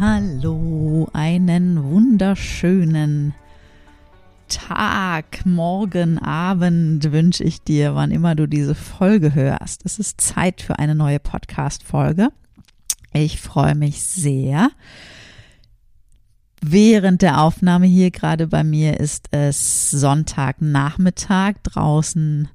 Hallo, 0.00 1.08
einen 1.12 1.82
wunderschönen 1.82 3.34
Tag, 4.46 5.44
Morgen, 5.44 6.20
Abend 6.20 7.10
wünsche 7.10 7.42
ich 7.42 7.64
dir, 7.64 7.96
wann 7.96 8.12
immer 8.12 8.36
du 8.36 8.46
diese 8.46 8.76
Folge 8.76 9.34
hörst. 9.34 9.84
Es 9.84 9.98
ist 9.98 10.20
Zeit 10.20 10.62
für 10.62 10.78
eine 10.78 10.94
neue 10.94 11.18
Podcast-Folge. 11.18 12.28
Ich 13.12 13.40
freue 13.40 13.74
mich 13.74 14.00
sehr. 14.00 14.70
Während 16.60 17.22
der 17.22 17.40
Aufnahme 17.40 17.86
hier 17.86 18.12
gerade 18.12 18.46
bei 18.46 18.62
mir 18.62 19.00
ist 19.00 19.26
es 19.32 19.90
Sonntagnachmittag. 19.90 21.54
Draußen 21.64 22.48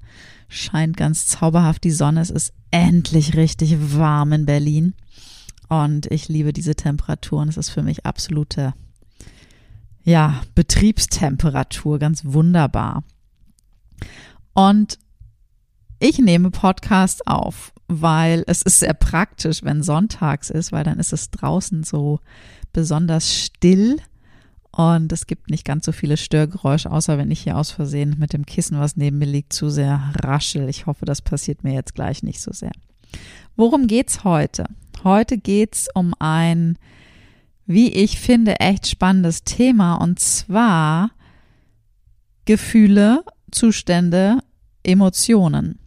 scheint 0.48 0.96
ganz 0.96 1.28
zauberhaft 1.28 1.84
die 1.84 1.92
Sonne. 1.92 2.22
Es 2.22 2.30
ist 2.30 2.54
endlich 2.72 3.36
richtig 3.36 3.76
warm 3.98 4.32
in 4.32 4.46
Berlin. 4.46 4.94
Und 5.74 6.06
ich 6.12 6.30
liebe 6.30 6.54
diese 6.54 6.76
Temperaturen. 6.76 7.50
Es 7.50 7.58
ist 7.58 7.72
für 7.72 7.82
mich 7.82 8.06
absolute, 8.06 8.76
ja, 10.04 10.44
Betriebstemperatur. 10.54 11.98
Ganz 11.98 12.24
wunderbar. 12.26 13.04
Und 14.54 15.00
ich 15.98 16.20
nehme 16.20 16.52
Podcast 16.52 17.26
auf, 17.26 17.74
weil 17.88 18.44
es 18.46 18.62
ist 18.62 18.82
sehr 18.82 18.94
praktisch, 18.94 19.64
wenn 19.64 19.82
sonntags 19.82 20.52
ist, 20.52 20.72
weil 20.72 20.84
dann 20.84 21.00
ist 21.00 21.12
es 21.12 21.32
draußen 21.32 21.84
so 21.84 22.20
besonders 22.72 23.34
still 23.34 23.98
und 24.70 25.12
es 25.12 25.26
gibt 25.26 25.50
nicht 25.50 25.66
ganz 25.66 25.86
so 25.86 25.92
viele 25.92 26.18
Störgeräusche, 26.18 26.92
außer 26.92 27.18
wenn 27.18 27.32
ich 27.32 27.42
hier 27.42 27.58
aus 27.58 27.72
Versehen 27.72 28.18
mit 28.20 28.34
dem 28.34 28.46
Kissen, 28.46 28.78
was 28.78 28.96
neben 28.96 29.18
mir 29.18 29.26
liegt, 29.26 29.54
zu 29.54 29.70
sehr 29.72 30.14
raschel. 30.22 30.70
Ich 30.70 30.86
hoffe, 30.86 31.06
das 31.06 31.24
passiert 31.24 31.64
mir 31.64 31.74
jetzt 31.74 31.96
gleich 31.96 32.22
nicht 32.22 32.42
so 32.42 32.52
sehr. 32.52 32.72
Worum 33.56 33.88
geht's 33.88 34.24
heute? 34.24 34.66
Heute 35.04 35.38
geht's 35.38 35.90
um 35.94 36.14
ein, 36.20 36.78
wie 37.66 37.92
ich 37.92 38.20
finde, 38.20 38.62
echt 38.62 38.88
spannendes 38.88 39.44
Thema 39.44 39.96
und 39.96 40.20
zwar 40.20 41.12
Gefühle, 42.46 43.24
Zustände, 43.52 44.40
Emotionen. 44.84 45.80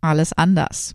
Alles 0.00 0.32
anders. 0.32 0.94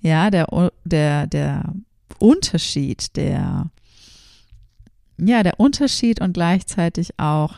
Ja, 0.00 0.30
der, 0.30 0.72
der, 0.84 1.26
der 1.26 1.74
Unterschied, 2.18 3.16
der, 3.16 3.70
ja, 5.18 5.42
der 5.42 5.58
Unterschied 5.58 6.20
und 6.20 6.34
gleichzeitig 6.34 7.18
auch 7.18 7.56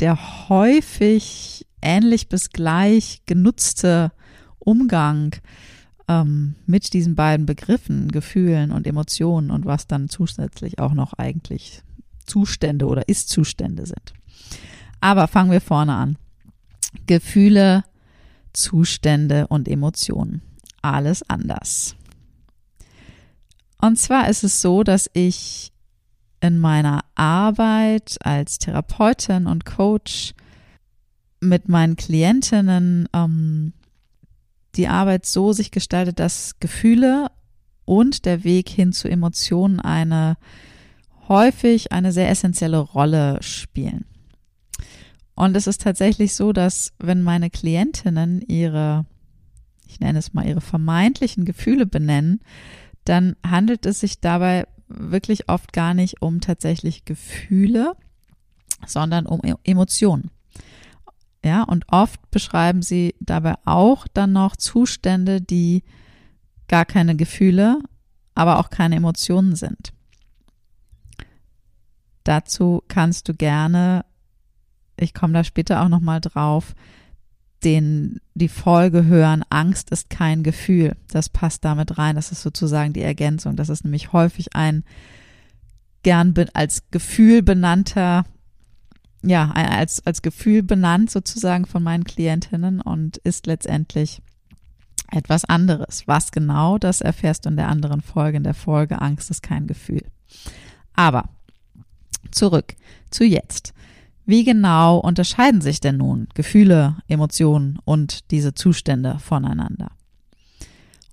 der 0.00 0.48
häufig 0.48 1.66
ähnlich 1.80 2.28
bis 2.28 2.50
gleich 2.50 3.22
genutzte 3.26 4.12
Umgang 4.58 5.36
ähm, 6.08 6.54
mit 6.66 6.92
diesen 6.92 7.14
beiden 7.14 7.46
Begriffen, 7.46 8.08
Gefühlen 8.10 8.72
und 8.72 8.86
Emotionen 8.86 9.50
und 9.50 9.66
was 9.66 9.86
dann 9.86 10.08
zusätzlich 10.08 10.78
auch 10.78 10.94
noch 10.94 11.12
eigentlich 11.14 11.82
Zustände 12.26 12.86
oder 12.86 13.08
Ist-Zustände 13.08 13.86
sind. 13.86 14.14
Aber 15.00 15.28
fangen 15.28 15.50
wir 15.50 15.60
vorne 15.60 15.94
an. 15.94 16.18
Gefühle, 17.06 17.84
Zustände 18.52 19.46
und 19.46 19.68
Emotionen. 19.68 20.42
Alles 20.82 21.28
anders. 21.28 21.94
Und 23.80 23.98
zwar 23.98 24.28
ist 24.28 24.42
es 24.42 24.60
so, 24.60 24.82
dass 24.82 25.08
ich 25.12 25.72
in 26.40 26.58
meiner 26.58 27.04
Arbeit 27.14 28.16
als 28.20 28.58
Therapeutin 28.58 29.46
und 29.46 29.64
Coach 29.64 30.34
mit 31.40 31.68
meinen 31.68 31.96
Klientinnen 31.96 33.08
ähm, 33.12 33.72
die 34.76 34.88
Arbeit 34.88 35.26
so 35.26 35.52
sich 35.52 35.70
gestaltet, 35.70 36.18
dass 36.18 36.58
Gefühle 36.60 37.30
und 37.84 38.24
der 38.24 38.44
Weg 38.44 38.68
hin 38.68 38.92
zu 38.92 39.08
Emotionen 39.08 39.80
eine 39.80 40.36
häufig 41.28 41.92
eine 41.92 42.12
sehr 42.12 42.30
essentielle 42.30 42.78
Rolle 42.78 43.38
spielen. 43.42 44.04
Und 45.34 45.56
es 45.56 45.66
ist 45.66 45.82
tatsächlich 45.82 46.34
so, 46.34 46.52
dass 46.52 46.92
wenn 46.98 47.22
meine 47.22 47.50
Klientinnen 47.50 48.40
ihre, 48.42 49.06
ich 49.86 50.00
nenne 50.00 50.18
es 50.18 50.34
mal, 50.34 50.46
ihre 50.46 50.60
vermeintlichen 50.60 51.44
Gefühle 51.44 51.86
benennen, 51.86 52.40
dann 53.04 53.36
handelt 53.46 53.86
es 53.86 54.00
sich 54.00 54.20
dabei 54.20 54.66
wirklich 54.88 55.48
oft 55.48 55.72
gar 55.72 55.94
nicht 55.94 56.22
um 56.22 56.40
tatsächlich 56.40 57.04
Gefühle, 57.04 57.94
sondern 58.86 59.26
um 59.26 59.40
Emotionen. 59.64 60.30
Ja, 61.44 61.62
und 61.62 61.84
oft 61.88 62.30
beschreiben 62.30 62.82
sie 62.82 63.14
dabei 63.20 63.54
auch 63.64 64.06
dann 64.08 64.32
noch 64.32 64.56
Zustände, 64.56 65.40
die 65.40 65.84
gar 66.66 66.84
keine 66.84 67.16
Gefühle, 67.16 67.78
aber 68.34 68.58
auch 68.58 68.70
keine 68.70 68.96
Emotionen 68.96 69.54
sind. 69.54 69.92
Dazu 72.24 72.82
kannst 72.88 73.28
du 73.28 73.34
gerne, 73.34 74.04
ich 74.98 75.14
komme 75.14 75.32
da 75.32 75.44
später 75.44 75.82
auch 75.82 75.88
nochmal 75.88 76.20
drauf, 76.20 76.74
den, 77.64 78.20
die 78.34 78.48
Folge 78.48 79.06
hören, 79.06 79.44
Angst 79.50 79.90
ist 79.90 80.10
kein 80.10 80.42
Gefühl. 80.42 80.96
Das 81.08 81.28
passt 81.28 81.64
damit 81.64 81.98
rein. 81.98 82.14
Das 82.14 82.30
ist 82.30 82.42
sozusagen 82.42 82.92
die 82.92 83.02
Ergänzung. 83.02 83.56
Das 83.56 83.68
ist 83.68 83.84
nämlich 83.84 84.12
häufig 84.12 84.54
ein 84.54 84.84
gern 86.02 86.34
als 86.54 86.88
Gefühl 86.90 87.42
benannter 87.42 88.24
ja, 89.22 89.50
als, 89.50 90.04
als 90.06 90.22
Gefühl 90.22 90.62
benannt 90.62 91.10
sozusagen 91.10 91.66
von 91.66 91.82
meinen 91.82 92.04
Klientinnen 92.04 92.80
und 92.80 93.16
ist 93.18 93.46
letztendlich 93.46 94.22
etwas 95.10 95.44
anderes. 95.44 96.06
Was 96.06 96.32
genau, 96.32 96.78
das 96.78 97.00
erfährst 97.00 97.44
du 97.44 97.50
in 97.50 97.56
der 97.56 97.68
anderen 97.68 98.00
Folge, 98.00 98.36
in 98.36 98.44
der 98.44 98.54
Folge 98.54 99.00
Angst 99.00 99.30
ist 99.30 99.42
kein 99.42 99.66
Gefühl. 99.66 100.04
Aber 100.94 101.28
zurück 102.30 102.76
zu 103.10 103.24
jetzt. 103.24 103.72
Wie 104.26 104.44
genau 104.44 104.98
unterscheiden 104.98 105.62
sich 105.62 105.80
denn 105.80 105.96
nun 105.96 106.28
Gefühle, 106.34 106.96
Emotionen 107.08 107.78
und 107.84 108.30
diese 108.30 108.52
Zustände 108.52 109.18
voneinander? 109.18 109.90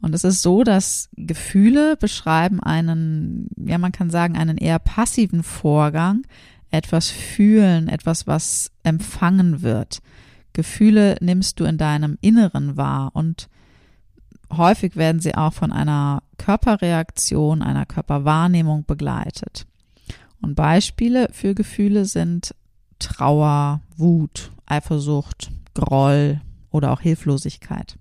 Und 0.02 0.14
es 0.14 0.26
ist 0.26 0.42
so, 0.42 0.64
dass 0.64 1.10
Gefühle 1.16 1.96
beschreiben 1.96 2.62
einen, 2.62 3.48
ja, 3.56 3.78
man 3.78 3.94
kann 3.94 4.10
sagen, 4.10 4.38
einen 4.38 4.58
eher 4.58 4.80
passiven 4.80 5.44
Vorgang, 5.44 6.24
etwas 6.71 7.09
fühlen, 7.09 7.88
etwas, 7.88 8.27
was 8.27 8.71
empfangen 8.83 9.62
wird. 9.62 10.01
Gefühle 10.53 11.17
nimmst 11.21 11.59
du 11.59 11.65
in 11.65 11.77
deinem 11.77 12.17
Inneren 12.21 12.77
wahr 12.77 13.12
und 13.13 13.50
häufig 14.51 14.95
werden 14.95 15.21
sie 15.21 15.35
auch 15.35 15.53
von 15.53 15.71
einer 15.71 16.23
Körperreaktion, 16.38 17.62
einer 17.62 17.85
Körperwahrnehmung 17.85 18.85
begleitet. 18.85 19.65
Und 20.41 20.56
Beispiele 20.56 21.29
für 21.31 21.56
Gefühle 21.56 22.06
sind 22.06 22.53
Trauer, 23.00 23.81
Wut, 23.97 24.51
Eifersucht, 24.65 25.51
Groll 25.73 26.41
oder 26.71 26.91
auch 26.91 27.01
Hilflosigkeit. 27.01 27.97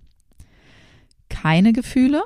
Keine 1.29 1.73
Gefühle, 1.73 2.23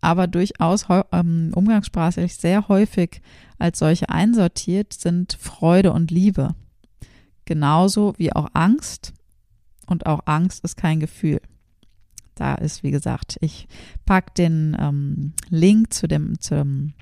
aber 0.00 0.26
durchaus 0.26 0.86
ähm, 1.12 1.50
umgangssprachlich 1.54 2.36
sehr 2.36 2.68
häufig 2.68 3.20
als 3.58 3.78
solche 3.78 4.08
einsortiert, 4.08 4.92
sind 4.92 5.34
Freude 5.40 5.92
und 5.92 6.10
Liebe. 6.10 6.54
Genauso 7.44 8.14
wie 8.18 8.32
auch 8.32 8.48
Angst. 8.52 9.12
Und 9.86 10.06
auch 10.06 10.20
Angst 10.26 10.64
ist 10.64 10.76
kein 10.76 11.00
Gefühl. 11.00 11.40
Da 12.34 12.54
ist, 12.54 12.82
wie 12.82 12.90
gesagt, 12.90 13.38
ich 13.40 13.66
packe 14.04 14.32
den 14.34 14.76
ähm, 14.78 15.32
Link 15.48 15.94
zu 15.94 16.06
dem 16.06 16.38
zum 16.40 16.92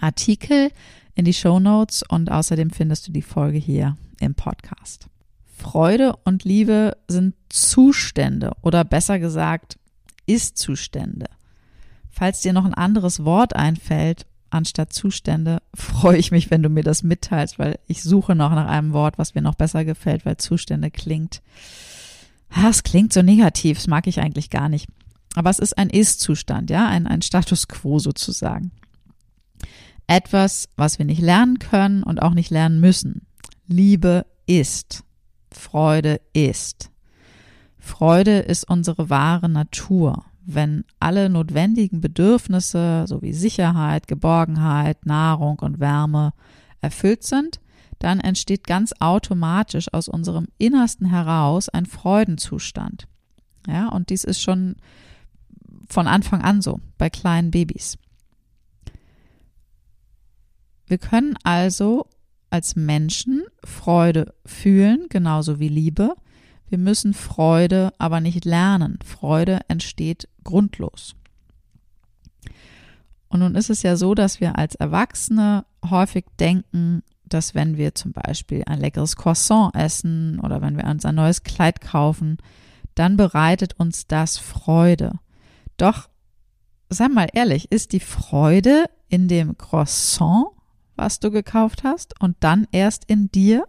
Artikel 0.00 0.70
in 1.14 1.24
die 1.24 1.34
Show 1.34 1.60
Notes 1.60 2.02
und 2.08 2.30
außerdem 2.30 2.70
findest 2.70 3.08
du 3.08 3.12
die 3.12 3.22
Folge 3.22 3.58
hier 3.58 3.96
im 4.20 4.34
Podcast. 4.34 5.08
Freude 5.44 6.14
und 6.24 6.44
Liebe 6.44 6.96
sind 7.08 7.34
Zustände 7.48 8.52
oder 8.62 8.84
besser 8.84 9.18
gesagt 9.18 9.78
Ist-Zustände. 10.26 11.26
Falls 12.10 12.40
dir 12.40 12.52
noch 12.52 12.64
ein 12.64 12.74
anderes 12.74 13.24
Wort 13.24 13.56
einfällt 13.56 14.26
anstatt 14.50 14.92
Zustände, 14.92 15.62
freue 15.74 16.18
ich 16.18 16.30
mich, 16.30 16.50
wenn 16.50 16.62
du 16.62 16.68
mir 16.68 16.82
das 16.82 17.02
mitteilst, 17.02 17.58
weil 17.58 17.78
ich 17.86 18.02
suche 18.02 18.34
noch 18.34 18.50
nach 18.50 18.68
einem 18.68 18.92
Wort, 18.92 19.18
was 19.18 19.34
mir 19.34 19.42
noch 19.42 19.54
besser 19.54 19.84
gefällt, 19.84 20.26
weil 20.26 20.36
Zustände 20.36 20.90
klingt. 20.90 21.42
Es 22.68 22.82
klingt 22.82 23.12
so 23.12 23.22
negativ, 23.22 23.78
das 23.78 23.86
mag 23.86 24.06
ich 24.06 24.20
eigentlich 24.20 24.50
gar 24.50 24.68
nicht. 24.68 24.88
Aber 25.34 25.50
es 25.50 25.58
ist 25.58 25.76
ein 25.76 25.90
Ist-Zustand, 25.90 26.70
ja, 26.70 26.88
ein, 26.88 27.06
ein 27.06 27.22
Status 27.22 27.68
quo 27.68 27.98
sozusagen. 27.98 28.70
Etwas, 30.06 30.68
was 30.76 30.98
wir 30.98 31.04
nicht 31.04 31.20
lernen 31.20 31.58
können 31.58 32.02
und 32.02 32.22
auch 32.22 32.32
nicht 32.32 32.50
lernen 32.50 32.80
müssen. 32.80 33.26
Liebe 33.66 34.24
ist. 34.46 35.02
Freude 35.50 36.20
ist. 36.32 36.90
Freude 37.78 38.38
ist 38.38 38.68
unsere 38.68 39.10
wahre 39.10 39.48
Natur. 39.48 40.24
Wenn 40.48 40.84
alle 41.00 41.28
notwendigen 41.28 42.00
Bedürfnisse 42.00 43.04
sowie 43.08 43.32
Sicherheit, 43.32 44.06
Geborgenheit, 44.06 45.04
Nahrung 45.04 45.58
und 45.58 45.80
Wärme 45.80 46.32
erfüllt 46.80 47.24
sind, 47.24 47.60
dann 47.98 48.20
entsteht 48.20 48.64
ganz 48.64 48.92
automatisch 49.00 49.92
aus 49.92 50.08
unserem 50.08 50.46
Innersten 50.56 51.06
heraus 51.06 51.68
ein 51.68 51.84
Freudenzustand. 51.84 53.08
Ja, 53.66 53.88
und 53.88 54.10
dies 54.10 54.22
ist 54.22 54.40
schon 54.40 54.76
von 55.88 56.06
Anfang 56.06 56.42
an 56.42 56.62
so 56.62 56.78
bei 56.96 57.10
kleinen 57.10 57.50
Babys. 57.50 57.98
Wir 60.86 60.98
können 60.98 61.36
also 61.42 62.06
als 62.50 62.76
Menschen 62.76 63.42
Freude 63.64 64.32
fühlen, 64.44 65.06
genauso 65.08 65.58
wie 65.58 65.68
Liebe. 65.68 66.14
Wir 66.68 66.78
müssen 66.78 67.14
Freude 67.14 67.92
aber 67.98 68.20
nicht 68.20 68.44
lernen. 68.44 68.98
Freude 69.04 69.60
entsteht 69.68 70.28
grundlos. 70.44 71.14
Und 73.28 73.40
nun 73.40 73.54
ist 73.54 73.70
es 73.70 73.82
ja 73.82 73.96
so, 73.96 74.14
dass 74.14 74.40
wir 74.40 74.58
als 74.58 74.74
Erwachsene 74.76 75.64
häufig 75.90 76.24
denken, 76.38 77.02
dass 77.24 77.54
wenn 77.54 77.76
wir 77.76 77.94
zum 77.94 78.12
Beispiel 78.12 78.62
ein 78.66 78.80
leckeres 78.80 79.16
Croissant 79.16 79.74
essen 79.74 80.40
oder 80.40 80.62
wenn 80.62 80.76
wir 80.76 80.84
uns 80.84 81.04
ein 81.04 81.16
neues 81.16 81.42
Kleid 81.42 81.80
kaufen, 81.80 82.38
dann 82.94 83.16
bereitet 83.16 83.78
uns 83.78 84.06
das 84.06 84.38
Freude. 84.38 85.12
Doch, 85.76 86.08
sag 86.88 87.12
mal 87.12 87.28
ehrlich, 87.32 87.70
ist 87.70 87.92
die 87.92 88.00
Freude 88.00 88.86
in 89.08 89.28
dem 89.28 89.58
Croissant, 89.58 90.46
was 90.94 91.20
du 91.20 91.30
gekauft 91.30 91.84
hast, 91.84 92.18
und 92.20 92.36
dann 92.40 92.66
erst 92.72 93.04
in 93.06 93.30
dir? 93.30 93.64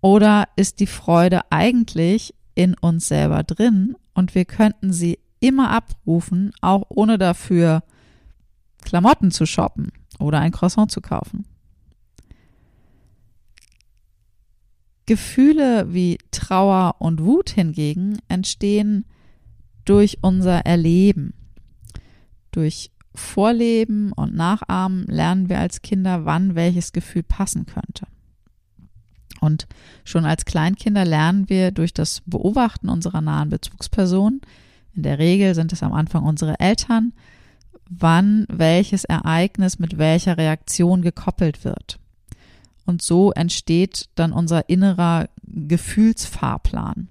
Oder 0.00 0.48
ist 0.56 0.80
die 0.80 0.86
Freude 0.86 1.50
eigentlich 1.50 2.34
in 2.54 2.74
uns 2.74 3.08
selber 3.08 3.42
drin 3.42 3.96
und 4.14 4.34
wir 4.34 4.44
könnten 4.44 4.92
sie 4.92 5.18
immer 5.40 5.70
abrufen, 5.70 6.52
auch 6.60 6.84
ohne 6.88 7.18
dafür 7.18 7.82
Klamotten 8.82 9.30
zu 9.30 9.46
shoppen 9.46 9.92
oder 10.18 10.40
ein 10.40 10.52
Croissant 10.52 10.90
zu 10.90 11.00
kaufen? 11.00 11.44
Gefühle 15.06 15.92
wie 15.92 16.18
Trauer 16.30 16.96
und 17.00 17.24
Wut 17.24 17.50
hingegen 17.50 18.18
entstehen 18.28 19.04
durch 19.84 20.18
unser 20.22 20.66
Erleben. 20.66 21.34
Durch 22.52 22.92
Vorleben 23.14 24.12
und 24.12 24.36
Nachahmen 24.36 25.04
lernen 25.06 25.48
wir 25.48 25.58
als 25.58 25.82
Kinder, 25.82 26.24
wann 26.26 26.54
welches 26.54 26.92
Gefühl 26.92 27.24
passen 27.24 27.66
könnte. 27.66 28.06
Und 29.40 29.66
schon 30.04 30.24
als 30.24 30.44
Kleinkinder 30.44 31.04
lernen 31.04 31.48
wir 31.48 31.70
durch 31.70 31.94
das 31.94 32.22
Beobachten 32.26 32.88
unserer 32.88 33.20
nahen 33.20 33.48
Bezugspersonen, 33.48 34.42
in 34.94 35.02
der 35.04 35.18
Regel 35.18 35.54
sind 35.54 35.72
es 35.72 35.82
am 35.82 35.92
Anfang 35.92 36.24
unsere 36.24 36.58
Eltern, 36.58 37.12
wann 37.88 38.46
welches 38.48 39.04
Ereignis 39.04 39.78
mit 39.78 39.98
welcher 39.98 40.36
Reaktion 40.36 41.02
gekoppelt 41.02 41.64
wird. 41.64 41.98
Und 42.86 43.02
so 43.02 43.32
entsteht 43.32 44.08
dann 44.14 44.32
unser 44.32 44.68
innerer 44.68 45.28
Gefühlsfahrplan. 45.44 47.08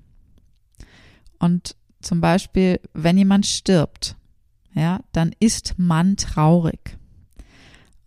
Und 1.40 1.76
zum 2.02 2.22
Beispiel, 2.22 2.80
wenn 2.94 3.18
jemand 3.18 3.46
stirbt, 3.46 4.16
ja, 4.74 5.00
dann 5.12 5.34
ist 5.40 5.76
man 5.78 6.18
traurig. 6.18 6.98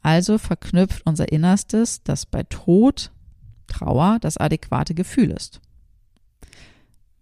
Also 0.03 0.39
verknüpft 0.39 1.03
unser 1.07 1.31
Innerstes, 1.31 2.03
dass 2.03 2.27
bei 2.27 2.43
Tod, 2.45 3.11
Trauer 3.73 4.19
das 4.21 4.37
adäquate 4.37 4.95
Gefühl 4.95 5.31
ist. 5.31 5.61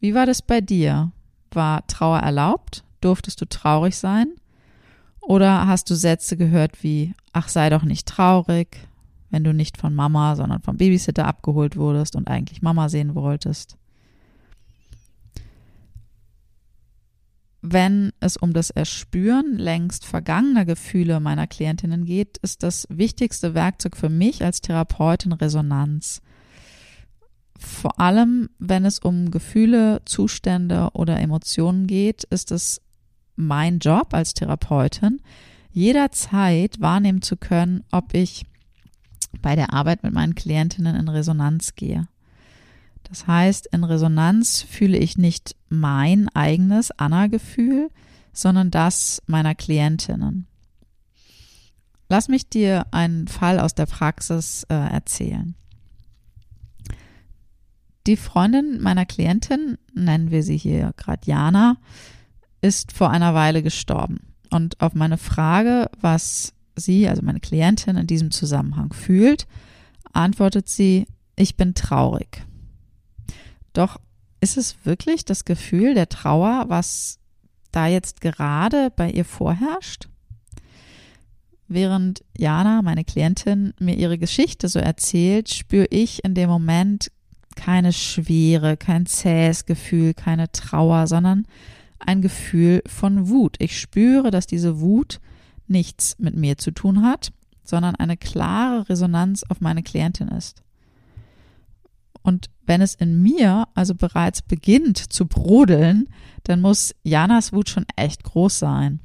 Wie 0.00 0.14
war 0.14 0.26
das 0.26 0.42
bei 0.42 0.60
dir? 0.60 1.12
War 1.52 1.86
Trauer 1.86 2.18
erlaubt? 2.18 2.84
Durftest 3.00 3.40
du 3.40 3.46
traurig 3.46 3.96
sein? 3.96 4.34
Oder 5.20 5.66
hast 5.66 5.88
du 5.90 5.94
Sätze 5.94 6.36
gehört 6.36 6.82
wie, 6.82 7.14
ach 7.32 7.48
sei 7.48 7.70
doch 7.70 7.84
nicht 7.84 8.08
traurig, 8.08 8.88
wenn 9.30 9.44
du 9.44 9.54
nicht 9.54 9.76
von 9.76 9.94
Mama, 9.94 10.34
sondern 10.34 10.62
vom 10.62 10.76
Babysitter 10.76 11.26
abgeholt 11.26 11.76
wurdest 11.76 12.16
und 12.16 12.28
eigentlich 12.28 12.62
Mama 12.62 12.88
sehen 12.88 13.14
wolltest? 13.14 13.76
Wenn 17.62 18.12
es 18.20 18.38
um 18.38 18.54
das 18.54 18.70
Erspüren 18.70 19.58
längst 19.58 20.06
vergangener 20.06 20.64
Gefühle 20.64 21.20
meiner 21.20 21.46
Klientinnen 21.46 22.06
geht, 22.06 22.38
ist 22.38 22.62
das 22.62 22.86
wichtigste 22.88 23.52
Werkzeug 23.52 23.98
für 23.98 24.08
mich 24.08 24.42
als 24.42 24.62
Therapeutin 24.62 25.32
Resonanz. 25.32 26.22
Vor 27.60 28.00
allem, 28.00 28.48
wenn 28.58 28.86
es 28.86 28.98
um 29.00 29.30
Gefühle, 29.30 30.00
Zustände 30.06 30.88
oder 30.94 31.20
Emotionen 31.20 31.86
geht, 31.86 32.24
ist 32.24 32.50
es 32.52 32.80
mein 33.36 33.78
Job 33.78 34.14
als 34.14 34.32
Therapeutin, 34.32 35.20
jederzeit 35.70 36.80
wahrnehmen 36.80 37.20
zu 37.20 37.36
können, 37.36 37.84
ob 37.92 38.14
ich 38.14 38.46
bei 39.42 39.54
der 39.56 39.74
Arbeit 39.74 40.02
mit 40.02 40.14
meinen 40.14 40.34
Klientinnen 40.34 40.96
in 40.96 41.08
Resonanz 41.08 41.74
gehe. 41.74 42.08
Das 43.04 43.26
heißt, 43.26 43.66
in 43.66 43.84
Resonanz 43.84 44.62
fühle 44.62 44.96
ich 44.96 45.18
nicht 45.18 45.54
mein 45.68 46.28
eigenes 46.30 46.90
Anna-Gefühl, 46.92 47.90
sondern 48.32 48.70
das 48.70 49.22
meiner 49.26 49.54
Klientinnen. 49.54 50.46
Lass 52.08 52.28
mich 52.28 52.48
dir 52.48 52.86
einen 52.90 53.28
Fall 53.28 53.60
aus 53.60 53.74
der 53.74 53.86
Praxis 53.86 54.64
äh, 54.68 54.74
erzählen. 54.74 55.54
Die 58.06 58.16
Freundin 58.16 58.80
meiner 58.80 59.04
Klientin, 59.04 59.76
nennen 59.94 60.30
wir 60.30 60.42
sie 60.42 60.56
hier 60.56 60.92
gerade 60.96 61.26
Jana, 61.26 61.76
ist 62.62 62.92
vor 62.92 63.10
einer 63.10 63.34
Weile 63.34 63.62
gestorben. 63.62 64.20
Und 64.50 64.80
auf 64.80 64.94
meine 64.94 65.18
Frage, 65.18 65.90
was 66.00 66.54
sie, 66.76 67.08
also 67.08 67.22
meine 67.22 67.40
Klientin, 67.40 67.96
in 67.96 68.06
diesem 68.06 68.30
Zusammenhang 68.30 68.92
fühlt, 68.92 69.46
antwortet 70.12 70.68
sie, 70.68 71.06
ich 71.36 71.56
bin 71.56 71.74
traurig. 71.74 72.44
Doch 73.72 74.00
ist 74.40 74.56
es 74.56 74.76
wirklich 74.84 75.24
das 75.24 75.44
Gefühl 75.44 75.94
der 75.94 76.08
Trauer, 76.08 76.64
was 76.68 77.18
da 77.70 77.86
jetzt 77.86 78.20
gerade 78.20 78.90
bei 78.90 79.10
ihr 79.10 79.24
vorherrscht? 79.24 80.08
Während 81.68 82.24
Jana, 82.36 82.82
meine 82.82 83.04
Klientin, 83.04 83.74
mir 83.78 83.94
ihre 83.94 84.18
Geschichte 84.18 84.68
so 84.68 84.80
erzählt, 84.80 85.50
spüre 85.50 85.86
ich 85.90 86.24
in 86.24 86.34
dem 86.34 86.50
Moment 86.50 87.12
keine 87.56 87.92
Schwere, 87.92 88.76
kein 88.76 89.06
zähes 89.06 89.66
Gefühl, 89.66 90.14
keine 90.14 90.50
Trauer, 90.52 91.06
sondern 91.06 91.46
ein 91.98 92.22
Gefühl 92.22 92.82
von 92.86 93.28
Wut. 93.28 93.56
Ich 93.58 93.78
spüre, 93.78 94.30
dass 94.30 94.46
diese 94.46 94.80
Wut 94.80 95.20
nichts 95.66 96.16
mit 96.18 96.36
mir 96.36 96.56
zu 96.56 96.70
tun 96.70 97.02
hat, 97.02 97.32
sondern 97.64 97.94
eine 97.94 98.16
klare 98.16 98.88
Resonanz 98.88 99.44
auf 99.48 99.60
meine 99.60 99.82
Klientin 99.82 100.28
ist. 100.28 100.62
Und 102.22 102.50
wenn 102.66 102.82
es 102.82 102.94
in 102.94 103.22
mir 103.22 103.66
also 103.74 103.94
bereits 103.94 104.42
beginnt 104.42 104.98
zu 104.98 105.26
brodeln, 105.26 106.08
dann 106.44 106.60
muss 106.60 106.94
Janas 107.02 107.52
Wut 107.52 107.68
schon 107.68 107.86
echt 107.96 108.24
groß 108.24 108.58
sein. 108.58 109.00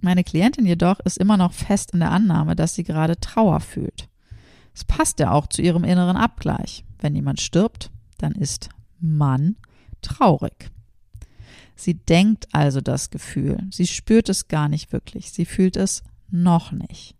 Meine 0.00 0.22
Klientin 0.22 0.66
jedoch 0.66 1.00
ist 1.00 1.18
immer 1.18 1.36
noch 1.36 1.52
fest 1.52 1.92
in 1.92 2.00
der 2.00 2.10
Annahme, 2.10 2.54
dass 2.54 2.74
sie 2.74 2.84
gerade 2.84 3.18
Trauer 3.18 3.60
fühlt. 3.60 4.08
Es 4.74 4.84
passt 4.84 5.20
ja 5.20 5.30
auch 5.30 5.46
zu 5.46 5.62
ihrem 5.62 5.84
inneren 5.84 6.16
Abgleich. 6.16 6.84
Wenn 6.98 7.14
jemand 7.14 7.40
stirbt, 7.40 7.90
dann 8.18 8.32
ist 8.32 8.68
man 9.00 9.56
traurig. 10.02 10.70
Sie 11.76 11.94
denkt 11.94 12.48
also 12.52 12.80
das 12.80 13.10
Gefühl. 13.10 13.58
Sie 13.70 13.86
spürt 13.86 14.28
es 14.28 14.48
gar 14.48 14.68
nicht 14.68 14.92
wirklich. 14.92 15.32
Sie 15.32 15.44
fühlt 15.44 15.76
es 15.76 16.02
noch 16.30 16.72
nicht. 16.72 17.14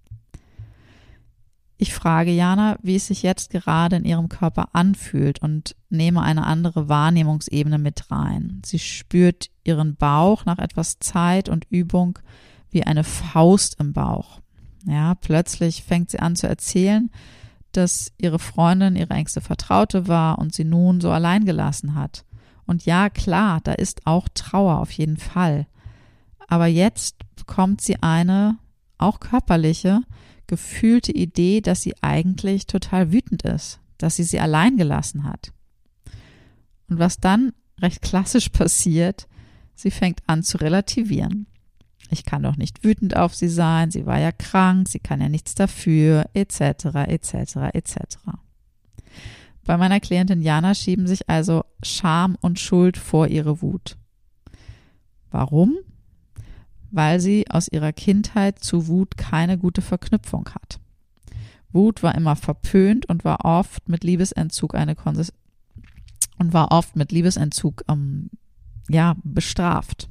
Ich 1.77 1.93
frage 1.93 2.31
Jana, 2.31 2.79
wie 2.83 2.95
es 2.95 3.09
sich 3.09 3.23
jetzt 3.23 3.51
gerade 3.51 3.97
in 3.97 4.05
ihrem 4.05 4.29
Körper 4.29 4.75
anfühlt 4.75 5.43
und 5.43 5.75
nehme 5.91 6.23
eine 6.23 6.47
andere 6.47 6.89
Wahrnehmungsebene 6.89 7.79
mit 7.79 8.11
rein. 8.11 8.63
Sie 8.65 8.79
spürt 8.79 9.51
ihren 9.65 9.97
Bauch 9.97 10.45
nach 10.45 10.59
etwas 10.59 10.99
Zeit 11.01 11.49
und 11.49 11.67
Übung 11.71 12.19
wie 12.71 12.85
eine 12.85 13.05
Faust 13.05 13.81
im 13.81 13.93
Bauch. 13.93 14.41
Ja, 14.87 15.15
plötzlich 15.17 15.83
fängt 15.83 16.11
sie 16.11 16.21
an 16.21 16.37
zu 16.37 16.47
erzählen, 16.47 17.11
dass 17.77 18.13
ihre 18.19 18.39
Freundin 18.39 18.97
ihre 18.97 19.15
engste 19.15 19.41
Vertraute 19.41 20.09
war 20.09 20.39
und 20.39 20.55
sie 20.55 20.65
nun 20.65 21.01
so 21.01 21.11
allein 21.11 21.45
gelassen 21.45 21.95
hat. 21.95 22.25
Und 22.67 22.87
ja, 22.87 23.11
klar, 23.11 23.61
da 23.63 23.73
ist 23.73 24.07
auch 24.07 24.29
Trauer 24.33 24.79
auf 24.79 24.91
jeden 24.93 25.17
Fall. 25.17 25.67
Aber 26.49 26.67
jetzt 26.67 27.17
bekommt 27.37 27.81
sie 27.81 28.03
eine, 28.03 28.59
auch 28.99 29.21
körperliche, 29.21 30.01
gefühlte 30.47 31.13
Idee, 31.13 31.61
dass 31.61 31.83
sie 31.83 31.95
eigentlich 32.03 32.67
total 32.67 33.13
wütend 33.13 33.43
ist, 33.43 33.81
dass 33.99 34.17
sie 34.17 34.25
sie 34.25 34.41
allein 34.41 34.77
gelassen 34.77 35.25
hat. 35.25 35.53
Und 36.89 36.99
was 36.99 37.19
dann 37.19 37.53
recht 37.81 38.03
klassisch 38.03 38.49
passiert, 38.51 39.27
sie 39.75 39.91
fängt 39.91 40.21
an 40.27 40.43
zu 40.43 40.59
relativieren. 40.59 41.47
Ich 42.11 42.25
kann 42.25 42.43
doch 42.43 42.57
nicht 42.57 42.85
wütend 42.85 43.17
auf 43.17 43.35
sie 43.35 43.49
sein, 43.49 43.91
sie 43.91 44.07
war 44.07 44.19
ja 44.19 44.31
krank, 44.33 44.89
sie 44.89 44.99
kann 44.99 45.21
ja 45.21 45.29
nichts 45.29 45.55
dafür, 45.55 46.27
etc., 46.35 46.61
etc., 47.09 47.57
etc. 47.73 47.97
Bei 49.65 49.77
meiner 49.79 50.01
Klientin 50.01 50.43
Jana 50.43 50.75
schieben 50.75 51.07
sich 51.07 51.29
also 51.29 51.65
Scham 51.83 52.37
und 52.41 52.61
Schuld 52.61 52.99
vor 52.99 53.29
ihre 53.29 53.63
Wut. 53.63 53.97
Warum? 55.31 55.77
Weil 56.91 57.19
sie 57.19 57.51
aus 57.51 57.69
ihrer 57.69 57.93
Kindheit 57.93 58.59
zu 58.59 58.87
Wut 58.87 59.17
keine 59.17 59.59
gute 59.59 59.83
Verknüpfung 59.83 60.49
hat. 60.51 60.79
Wut 61.73 62.03
war 62.03 62.15
immer 62.15 62.37
verpönt 62.37 63.07
und 63.07 63.25
war 63.25 63.45
oft 63.45 63.89
mit 63.89 64.05
Liebesentzug 64.05 64.75
eine 64.75 64.95
Konsis 64.95 65.33
und 66.39 66.53
war 66.53 66.71
oft 66.71 66.95
mit 66.95 67.11
Liebesentzug 67.11 67.83
ähm, 67.89 68.31
ja 68.89 69.17
bestraft. 69.25 70.04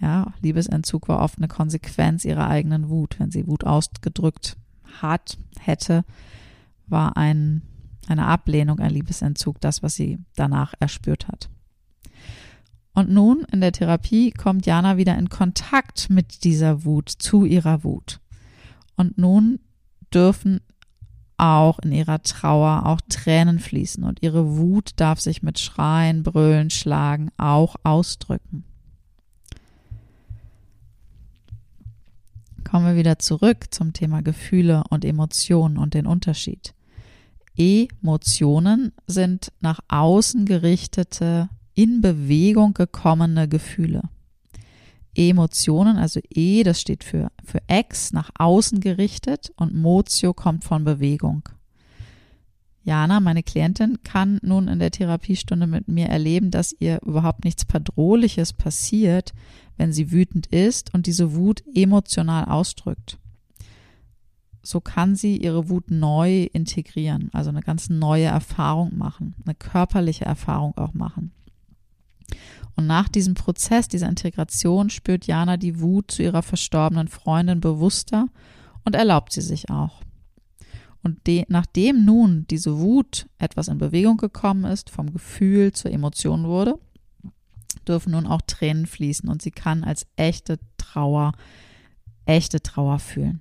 Ja, 0.00 0.32
Liebesentzug 0.40 1.08
war 1.08 1.20
oft 1.20 1.38
eine 1.38 1.48
Konsequenz 1.48 2.24
ihrer 2.24 2.48
eigenen 2.48 2.88
Wut. 2.88 3.18
Wenn 3.18 3.30
sie 3.30 3.46
Wut 3.46 3.64
ausgedrückt 3.64 4.56
hat, 5.00 5.38
hätte, 5.58 6.04
war 6.86 7.16
ein 7.16 7.62
eine 8.08 8.26
Ablehnung, 8.26 8.80
ein 8.80 8.90
Liebesentzug, 8.90 9.60
das, 9.60 9.82
was 9.82 9.94
sie 9.94 10.18
danach 10.36 10.74
erspürt 10.78 11.28
hat. 11.28 11.48
Und 12.92 13.10
nun 13.10 13.44
in 13.50 13.60
der 13.60 13.72
Therapie 13.72 14.30
kommt 14.30 14.66
Jana 14.66 14.96
wieder 14.96 15.18
in 15.18 15.28
Kontakt 15.28 16.10
mit 16.10 16.44
dieser 16.44 16.84
Wut, 16.84 17.08
zu 17.08 17.44
ihrer 17.44 17.82
Wut. 17.82 18.20
Und 18.96 19.18
nun 19.18 19.58
dürfen 20.12 20.60
auch 21.36 21.80
in 21.80 21.90
ihrer 21.90 22.22
Trauer 22.22 22.86
auch 22.86 23.00
Tränen 23.08 23.58
fließen 23.58 24.04
und 24.04 24.22
ihre 24.22 24.56
Wut 24.56 24.92
darf 24.96 25.18
sich 25.18 25.42
mit 25.42 25.58
Schreien, 25.58 26.22
Brüllen, 26.22 26.70
Schlagen 26.70 27.30
auch 27.36 27.74
ausdrücken. 27.82 28.64
Kommen 32.74 32.86
wir 32.86 32.96
wieder 32.96 33.20
zurück 33.20 33.66
zum 33.70 33.92
Thema 33.92 34.20
Gefühle 34.20 34.82
und 34.90 35.04
Emotionen 35.04 35.78
und 35.78 35.94
den 35.94 36.08
Unterschied. 36.08 36.74
Emotionen 37.56 38.90
sind 39.06 39.52
nach 39.60 39.78
außen 39.86 40.44
gerichtete, 40.44 41.48
in 41.74 42.00
Bewegung 42.00 42.74
gekommene 42.74 43.46
Gefühle. 43.46 44.02
Emotionen, 45.14 45.98
also 45.98 46.18
E, 46.28 46.64
das 46.64 46.80
steht 46.80 47.04
für, 47.04 47.30
für 47.44 47.60
Ex, 47.68 48.12
nach 48.12 48.30
außen 48.36 48.80
gerichtet 48.80 49.52
und 49.54 49.72
Motio 49.76 50.34
kommt 50.34 50.64
von 50.64 50.82
Bewegung. 50.82 51.48
Jana, 52.82 53.20
meine 53.20 53.44
Klientin, 53.44 54.02
kann 54.02 54.40
nun 54.42 54.66
in 54.66 54.80
der 54.80 54.90
Therapiestunde 54.90 55.68
mit 55.68 55.86
mir 55.86 56.08
erleben, 56.08 56.50
dass 56.50 56.74
ihr 56.80 57.00
überhaupt 57.02 57.44
nichts 57.44 57.64
Bedrohliches 57.64 58.52
passiert, 58.52 59.32
wenn 59.76 59.92
sie 59.92 60.12
wütend 60.12 60.46
ist 60.46 60.94
und 60.94 61.06
diese 61.06 61.34
Wut 61.34 61.62
emotional 61.74 62.44
ausdrückt 62.46 63.18
so 64.64 64.80
kann 64.80 65.14
sie 65.14 65.36
ihre 65.36 65.68
Wut 65.68 65.90
neu 65.90 66.44
integrieren, 66.52 67.28
also 67.32 67.50
eine 67.50 67.60
ganz 67.60 67.90
neue 67.90 68.24
Erfahrung 68.24 68.96
machen, 68.96 69.34
eine 69.44 69.54
körperliche 69.54 70.24
Erfahrung 70.24 70.76
auch 70.76 70.94
machen. 70.94 71.32
Und 72.74 72.86
nach 72.86 73.08
diesem 73.08 73.34
Prozess, 73.34 73.86
dieser 73.86 74.08
Integration, 74.08 74.90
spürt 74.90 75.26
Jana 75.26 75.58
die 75.58 75.80
Wut 75.80 76.10
zu 76.10 76.22
ihrer 76.22 76.42
verstorbenen 76.42 77.08
Freundin 77.08 77.60
bewusster 77.60 78.26
und 78.84 78.96
erlaubt 78.96 79.32
sie 79.32 79.42
sich 79.42 79.70
auch. 79.70 80.02
Und 81.02 81.26
de, 81.26 81.44
nachdem 81.48 82.04
nun 82.04 82.46
diese 82.48 82.78
Wut 82.78 83.26
etwas 83.38 83.68
in 83.68 83.76
Bewegung 83.76 84.16
gekommen 84.16 84.64
ist, 84.64 84.88
vom 84.88 85.12
Gefühl 85.12 85.72
zur 85.72 85.92
Emotion 85.92 86.44
wurde, 86.44 86.78
dürfen 87.88 88.12
nun 88.12 88.26
auch 88.26 88.40
Tränen 88.42 88.86
fließen 88.86 89.28
und 89.28 89.42
sie 89.42 89.50
kann 89.50 89.84
als 89.84 90.06
echte 90.16 90.58
Trauer, 90.76 91.32
echte 92.24 92.60
Trauer 92.62 92.98
fühlen. 92.98 93.40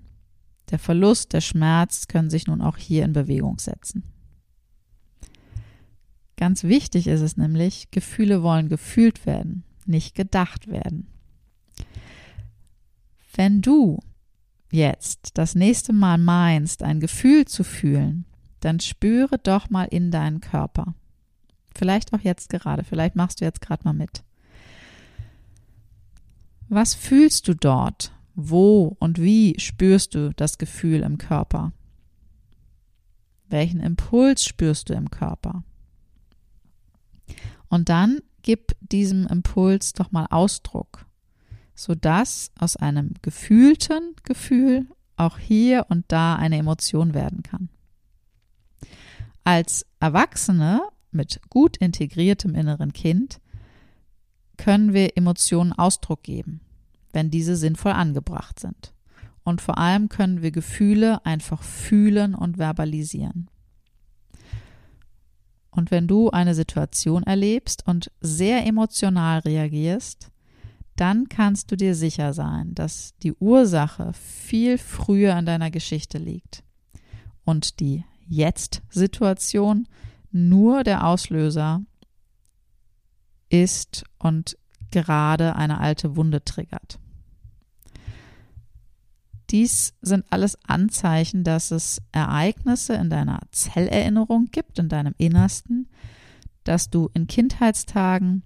Der 0.72 0.80
Verlust, 0.80 1.34
der 1.34 1.42
Schmerz 1.42 2.08
können 2.08 2.30
sich 2.30 2.48
nun 2.48 2.62
auch 2.62 2.78
hier 2.78 3.06
in 3.06 3.14
Bewegung 3.14 3.60
setzen. 3.60 4.04
Ganz 6.38 6.64
wichtig 6.64 7.08
ist 7.08 7.22
es 7.22 7.38
nämlich, 7.38 7.92
Gefühle 7.92 8.44
wollen 8.44 8.70
gefühlt 8.70 9.26
werden, 9.26 9.64
nicht 9.86 10.16
gedacht 10.16 10.68
werden. 10.68 11.08
Wenn 13.36 13.62
du 13.62 14.00
jetzt 14.72 15.38
das 15.38 15.56
nächste 15.56 15.94
Mal 15.94 16.18
meinst, 16.18 16.84
ein 16.84 17.00
Gefühl 17.00 17.46
zu 17.46 17.64
fühlen, 17.64 18.26
dann 18.60 18.80
spüre 18.80 19.38
doch 19.38 19.70
mal 19.70 19.86
in 19.86 20.10
deinen 20.12 20.42
Körper. 20.42 20.96
Vielleicht 21.76 22.14
auch 22.14 22.20
jetzt 22.20 22.50
gerade, 22.50 22.84
vielleicht 22.84 23.16
machst 23.16 23.42
du 23.42 23.46
jetzt 23.46 23.62
gerade 23.62 23.84
mal 23.84 23.94
mit. 23.94 24.24
Was 26.70 26.94
fühlst 26.94 27.48
du 27.48 27.56
dort? 27.56 28.12
Wo 28.36 28.96
und 29.00 29.22
wie 29.22 29.60
spürst 29.60 30.16
du 30.16 30.34
das 30.34 30.58
Gefühl 30.58 31.02
im 31.02 31.18
Körper? 31.18 31.72
Welchen 33.48 33.80
Impuls 33.80 34.44
spürst 34.44 34.90
du 34.90 34.94
im 34.94 35.12
Körper? 35.12 35.64
Und 37.70 37.90
dann 37.90 38.22
gib 38.42 38.76
diesem 38.82 39.28
Impuls 39.28 39.94
doch 39.94 40.12
mal 40.12 40.26
Ausdruck, 40.30 41.06
sodass 41.76 42.52
aus 42.58 42.76
einem 42.76 43.14
gefühlten 43.22 44.16
Gefühl 44.24 44.88
auch 45.16 45.38
hier 45.38 45.86
und 45.90 46.06
da 46.08 46.36
eine 46.36 46.58
Emotion 46.58 47.14
werden 47.14 47.44
kann. 47.44 47.70
Als 49.44 49.86
Erwachsene 50.00 50.82
mit 51.14 51.42
gut 51.50 51.78
integriertem 51.78 52.56
inneren 52.56 52.94
Kind 52.94 53.40
können 54.58 54.94
wir 54.94 55.18
Emotionen 55.18 55.74
Ausdruck 55.74 56.24
geben 56.24 56.62
wenn 57.14 57.30
diese 57.30 57.56
sinnvoll 57.56 57.94
angebracht 57.94 58.60
sind. 58.60 58.94
Und 59.44 59.62
vor 59.62 59.78
allem 59.78 60.10
können 60.10 60.42
wir 60.42 60.52
Gefühle 60.52 61.26
einfach 61.26 61.62
fühlen 61.62 62.36
und 62.36 62.58
verbalisieren. 62.58 63.50
Und 65.70 65.92
wenn 65.92 66.08
du 66.08 66.30
eine 66.30 66.54
Situation 66.54 67.24
erlebst 67.24 67.88
und 67.88 68.12
sehr 68.20 68.66
emotional 68.66 69.40
reagierst, 69.40 70.30
dann 70.96 71.28
kannst 71.30 71.72
du 71.72 71.76
dir 71.76 71.96
sicher 71.96 72.34
sein, 72.34 72.76
dass 72.76 73.16
die 73.24 73.34
Ursache 73.34 74.14
viel 74.14 74.78
früher 74.78 75.38
in 75.38 75.46
deiner 75.46 75.72
Geschichte 75.72 76.20
liegt 76.20 76.64
und 77.44 77.80
die 77.80 78.04
Jetzt-Situation 78.28 79.88
nur 80.34 80.84
der 80.84 81.06
Auslöser 81.06 81.82
ist 83.50 84.04
und 84.20 84.58
gerade 84.92 85.56
eine 85.56 85.80
alte 85.80 86.16
Wunde 86.16 86.44
triggert. 86.44 87.00
Dies 89.50 89.94
sind 90.02 90.26
alles 90.32 90.58
Anzeichen, 90.68 91.44
dass 91.44 91.70
es 91.70 92.02
Ereignisse 92.12 92.96
in 92.96 93.12
deiner 93.12 93.40
Zellerinnerung 93.52 94.48
gibt, 94.52 94.80
in 94.80 94.90
deinem 94.90 95.14
Innersten, 95.18 95.88
dass 96.64 96.90
du 96.90 97.12
in 97.14 97.28
Kindheitstagen 97.28 98.44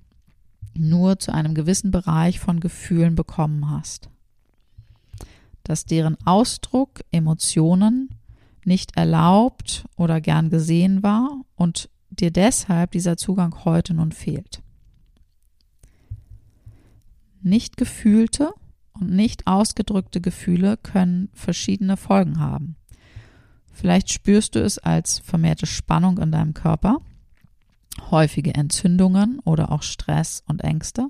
nur 0.73 1.17
zu 1.19 1.33
einem 1.33 1.55
gewissen 1.55 1.91
Bereich 1.91 2.39
von 2.39 2.59
Gefühlen 2.59 3.15
bekommen 3.15 3.69
hast. 3.69 4.09
Dass 5.63 5.85
deren 5.85 6.17
Ausdruck, 6.25 7.01
Emotionen 7.11 8.09
nicht 8.67 8.97
erlaubt 8.97 9.85
oder 9.95 10.21
gern 10.21 10.49
gesehen 10.49 11.01
war 11.01 11.41
und 11.55 11.89
dir 12.09 12.31
deshalb 12.31 12.91
dieser 12.91 13.17
Zugang 13.17 13.63
heute 13.65 13.93
nun 13.93 14.11
fehlt. 14.11 14.61
Nicht 17.41 17.77
gefühlte 17.77 18.51
und 18.93 19.09
nicht 19.09 19.47
ausgedrückte 19.47 20.21
Gefühle 20.21 20.77
können 20.77 21.29
verschiedene 21.33 21.97
Folgen 21.97 22.39
haben. 22.39 22.75
Vielleicht 23.71 24.11
spürst 24.11 24.55
du 24.55 24.59
es 24.59 24.79
als 24.79 25.19
vermehrte 25.19 25.65
Spannung 25.65 26.17
in 26.17 26.31
deinem 26.31 26.53
Körper, 26.53 26.97
häufige 28.11 28.53
Entzündungen 28.53 29.39
oder 29.39 29.71
auch 29.71 29.83
Stress 29.83 30.43
und 30.47 30.63
Ängste. 30.63 31.07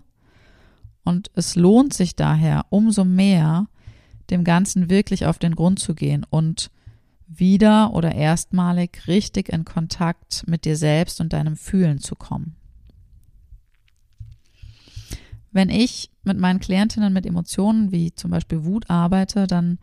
Und 1.04 1.32
es 1.34 1.56
lohnt 1.56 1.94
sich 1.94 2.16
daher 2.16 2.66
umso 2.70 3.06
mehr, 3.06 3.68
dem 4.30 4.44
Ganzen 4.44 4.90
wirklich 4.90 5.26
auf 5.26 5.40
den 5.40 5.56
Grund 5.56 5.80
zu 5.80 5.96
gehen 5.96 6.26
und 6.30 6.70
wieder 7.28 7.94
oder 7.94 8.16
erstmalig 8.16 9.08
richtig 9.08 9.50
in 9.50 9.66
Kontakt 9.66 10.46
mit 10.48 10.66
dir 10.66 10.78
selbst 10.78 11.20
und 11.20 11.34
deinem 11.34 11.58
Fühlen 11.58 12.00
zu 12.00 12.16
kommen. 12.16 12.56
Wenn 15.52 15.70
ich 15.70 16.12
mit 16.24 16.38
meinen 16.38 16.60
Klientinnen 16.60 17.14
mit 17.14 17.26
Emotionen 17.26 17.92
wie 17.92 18.14
zum 18.14 18.32
Beispiel 18.32 18.64
Wut 18.64 18.90
arbeite, 18.90 19.48
dann 19.48 19.80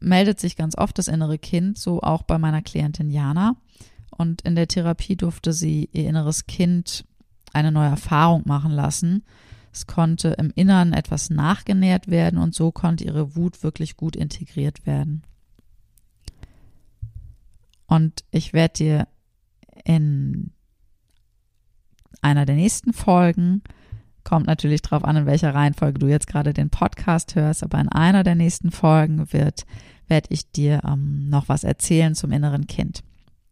meldet 0.00 0.40
sich 0.40 0.56
ganz 0.56 0.76
oft 0.76 0.98
das 0.98 1.08
innere 1.08 1.38
Kind, 1.38 1.78
so 1.78 2.00
auch 2.00 2.22
bei 2.22 2.38
meiner 2.38 2.62
Klientin 2.62 3.10
Jana. 3.10 3.56
Und 4.10 4.42
in 4.42 4.54
der 4.54 4.68
Therapie 4.68 5.16
durfte 5.16 5.52
sie 5.52 5.88
ihr 5.92 6.08
inneres 6.08 6.46
Kind 6.46 7.04
eine 7.52 7.72
neue 7.72 7.90
Erfahrung 7.90 8.42
machen 8.46 8.72
lassen. 8.72 9.24
Es 9.72 9.86
konnte 9.86 10.28
im 10.38 10.52
Innern 10.54 10.92
etwas 10.92 11.30
nachgenährt 11.30 12.08
werden 12.08 12.38
und 12.38 12.54
so 12.54 12.70
konnte 12.70 13.04
ihre 13.04 13.34
Wut 13.34 13.62
wirklich 13.62 13.96
gut 13.96 14.14
integriert 14.14 14.86
werden. 14.86 15.22
Und 17.94 18.24
ich 18.32 18.52
werde 18.52 18.74
dir 18.74 19.08
in 19.84 20.50
einer 22.22 22.44
der 22.44 22.56
nächsten 22.56 22.92
Folgen, 22.92 23.62
kommt 24.24 24.46
natürlich 24.46 24.82
darauf 24.82 25.04
an, 25.04 25.16
in 25.16 25.26
welcher 25.26 25.54
Reihenfolge 25.54 26.00
du 26.00 26.08
jetzt 26.08 26.26
gerade 26.26 26.52
den 26.52 26.70
Podcast 26.70 27.36
hörst, 27.36 27.62
aber 27.62 27.78
in 27.78 27.88
einer 27.88 28.24
der 28.24 28.34
nächsten 28.34 28.72
Folgen 28.72 29.32
wird, 29.32 29.64
werde 30.08 30.26
ich 30.30 30.50
dir 30.50 30.82
ähm, 30.84 31.28
noch 31.28 31.48
was 31.48 31.62
erzählen 31.62 32.16
zum 32.16 32.32
inneren 32.32 32.66
Kind. 32.66 33.04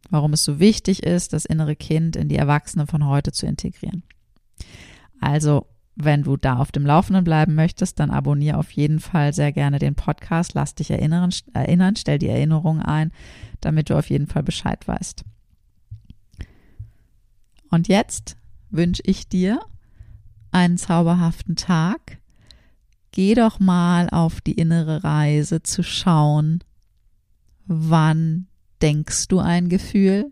Warum 0.09 0.33
es 0.33 0.43
so 0.43 0.59
wichtig 0.59 1.03
ist, 1.03 1.31
das 1.31 1.45
innere 1.45 1.77
Kind 1.77 2.17
in 2.17 2.27
die 2.27 2.35
Erwachsene 2.35 2.85
von 2.85 3.05
heute 3.05 3.31
zu 3.31 3.45
integrieren. 3.45 4.03
Also, 5.21 5.67
wenn 5.95 6.23
du 6.23 6.37
da 6.37 6.57
auf 6.57 6.71
dem 6.71 6.85
Laufenden 6.85 7.23
bleiben 7.23 7.55
möchtest, 7.55 7.99
dann 7.99 8.09
abonniere 8.09 8.57
auf 8.57 8.71
jeden 8.71 8.99
Fall 8.99 9.33
sehr 9.33 9.51
gerne 9.51 9.79
den 9.79 9.95
Podcast, 9.95 10.53
lass 10.53 10.75
dich 10.75 10.89
erinnern, 10.89 11.31
erinnern 11.53 11.95
stell 11.95 12.17
die 12.17 12.29
Erinnerung 12.29 12.81
ein, 12.81 13.11
damit 13.61 13.89
du 13.89 13.97
auf 13.97 14.09
jeden 14.09 14.27
Fall 14.27 14.43
Bescheid 14.43 14.87
weißt. 14.87 15.23
Und 17.69 17.87
jetzt 17.87 18.37
wünsche 18.69 19.03
ich 19.05 19.27
dir 19.27 19.59
einen 20.51 20.77
zauberhaften 20.77 21.55
Tag. 21.55 22.19
Geh 23.11 23.35
doch 23.35 23.59
mal 23.59 24.09
auf 24.09 24.41
die 24.41 24.53
innere 24.53 25.03
Reise 25.03 25.61
zu 25.61 25.83
schauen, 25.83 26.63
wann 27.65 28.47
denkst 28.81 29.27
du 29.27 29.39
ein 29.39 29.69
Gefühl, 29.69 30.31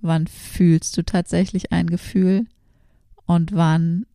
wann 0.00 0.26
fühlst 0.26 0.96
du 0.96 1.04
tatsächlich 1.04 1.72
ein 1.72 1.88
Gefühl 1.88 2.46
und 3.26 3.52
wann 3.52 4.06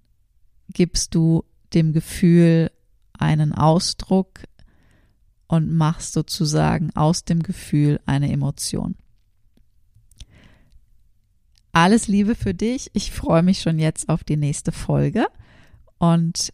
gibst 0.74 1.16
du 1.16 1.44
dem 1.74 1.94
Gefühl 1.94 2.72
einen 3.18 3.54
Ausdruck 3.54 4.42
und 5.48 5.72
machst 5.72 6.14
sozusagen 6.14 6.92
aus 6.96 7.24
dem 7.24 7.44
Gefühl 7.44 8.00
eine 8.06 8.32
Emotion. 8.32 8.96
Alles 11.72 12.08
Liebe 12.08 12.36
für 12.36 12.54
dich. 12.54 12.90
Ich 12.94 13.12
freue 13.12 13.44
mich 13.44 13.60
schon 13.62 13.80
jetzt 13.80 14.08
auf 14.08 14.24
die 14.24 14.38
nächste 14.38 14.72
Folge. 14.72 15.28
Und 15.98 16.54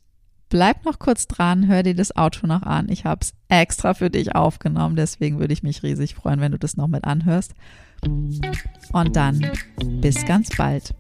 bleib 0.50 0.84
noch 0.84 0.98
kurz 0.98 1.28
dran, 1.28 1.68
hör 1.68 1.84
dir 1.84 1.96
das 1.96 2.16
Auto 2.16 2.48
noch 2.48 2.64
an. 2.64 2.90
Ich 2.90 3.06
habe 3.06 3.22
es 3.22 3.34
extra 3.48 3.94
für 3.94 4.10
dich 4.10 4.36
aufgenommen. 4.36 4.96
Deswegen 4.96 5.40
würde 5.40 5.54
ich 5.54 5.62
mich 5.62 5.84
riesig 5.84 6.16
freuen, 6.16 6.40
wenn 6.42 6.52
du 6.52 6.58
das 6.58 6.76
noch 6.76 6.88
mit 6.88 7.04
anhörst. 7.04 7.54
Und 8.04 9.16
dann 9.16 9.52
bis 10.02 10.26
ganz 10.26 10.50
bald. 10.58 10.96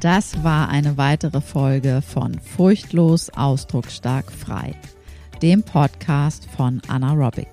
Das 0.00 0.42
war 0.42 0.68
eine 0.68 0.98
weitere 0.98 1.40
Folge 1.40 2.02
von 2.02 2.38
Furchtlos, 2.40 3.30
Ausdrucksstark, 3.30 4.30
Frei, 4.32 4.74
dem 5.40 5.62
Podcast 5.62 6.48
von 6.56 6.82
Anna 6.88 7.12
Robic. 7.12 7.48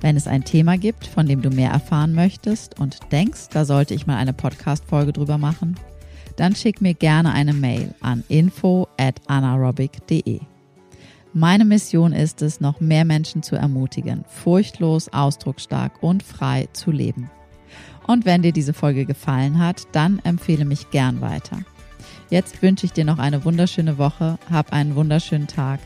Wenn 0.00 0.16
es 0.16 0.26
ein 0.26 0.44
Thema 0.44 0.76
gibt, 0.76 1.06
von 1.06 1.26
dem 1.26 1.40
du 1.40 1.50
mehr 1.50 1.70
erfahren 1.70 2.12
möchtest 2.12 2.78
und 2.80 2.98
denkst, 3.12 3.48
da 3.52 3.64
sollte 3.64 3.94
ich 3.94 4.06
mal 4.06 4.16
eine 4.16 4.32
Podcast-Folge 4.32 5.12
drüber 5.12 5.38
machen, 5.38 5.76
dann 6.36 6.56
schick 6.56 6.82
mir 6.82 6.92
gerne 6.92 7.32
eine 7.32 7.54
Mail 7.54 7.94
an 8.00 8.24
info 8.28 8.88
at 8.98 9.20
anaerobic.de. 9.28 10.40
Meine 11.32 11.64
Mission 11.64 12.12
ist 12.12 12.42
es, 12.42 12.60
noch 12.60 12.80
mehr 12.80 13.04
Menschen 13.04 13.42
zu 13.42 13.56
ermutigen, 13.56 14.24
furchtlos, 14.28 15.08
ausdrucksstark 15.08 16.02
und 16.02 16.22
frei 16.22 16.68
zu 16.72 16.90
leben. 16.90 17.30
Und 18.06 18.24
wenn 18.24 18.42
dir 18.42 18.52
diese 18.52 18.74
Folge 18.74 19.06
gefallen 19.06 19.58
hat, 19.58 19.86
dann 19.92 20.20
empfehle 20.24 20.64
mich 20.64 20.90
gern 20.90 21.20
weiter. 21.20 21.60
Jetzt 22.30 22.62
wünsche 22.62 22.86
ich 22.86 22.92
dir 22.92 23.04
noch 23.04 23.18
eine 23.18 23.44
wunderschöne 23.44 23.98
Woche, 23.98 24.38
hab 24.50 24.72
einen 24.72 24.94
wunderschönen 24.94 25.46
Tag 25.46 25.80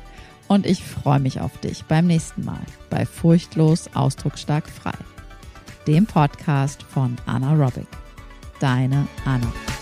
und 0.47 0.67
ich 0.67 0.83
freue 0.83 1.21
mich 1.21 1.41
auf 1.41 1.59
dich 1.59 1.85
beim 1.85 2.07
nächsten 2.07 2.45
Mal 2.45 2.63
bei 2.91 3.05
Furchtlos 3.07 3.91
Ausdrucksstark 3.95 4.69
Frei, 4.69 4.97
dem 5.87 6.07
Podcast 6.07 6.83
von 6.83 7.17
Anna 7.27 7.53
Robic. 7.55 7.87
Deine 8.61 9.07
Anna. 9.25 9.78